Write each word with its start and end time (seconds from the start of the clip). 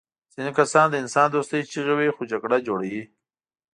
ځینې 0.33 0.51
کسان 0.59 0.85
د 0.89 0.95
انسان 1.03 1.27
دوستۍ 1.31 1.61
چیغې 1.71 1.93
وهي 1.95 2.11
خو 2.15 2.23
جګړه 2.31 2.57
جوړوي 2.67 3.03